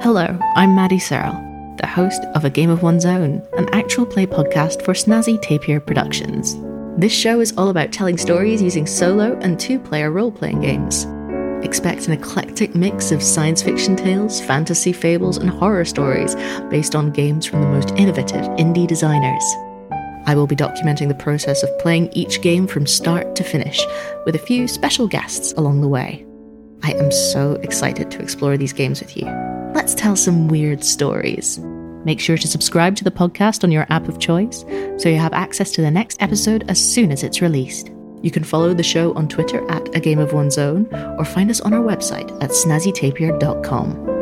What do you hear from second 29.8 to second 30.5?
tell some